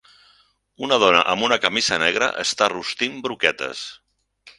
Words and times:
Una 0.85 0.95
dona 1.03 1.19
amb 1.33 1.45
una 1.47 1.59
camisa 1.65 1.99
negra 2.05 2.31
està 2.45 2.71
rostint 2.73 3.21
broquetes. 3.29 3.83